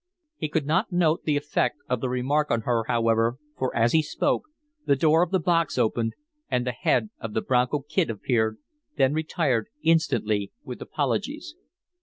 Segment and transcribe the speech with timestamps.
[0.35, 4.01] He could not note the effect of the remark on her, however, for, as he
[4.01, 4.45] spoke,
[4.87, 6.13] the door of the box opened
[6.49, 8.57] and the head of the Bronco Kid appeared,
[8.97, 11.53] then retired instantly with apologies.